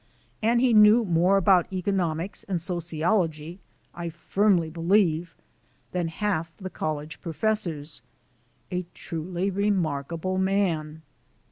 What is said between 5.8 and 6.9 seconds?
than half the